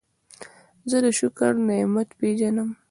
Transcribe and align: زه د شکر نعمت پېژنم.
زه 0.89 0.97
د 1.03 1.05
شکر 1.19 1.51
نعمت 1.67 2.09
پېژنم. 2.19 2.69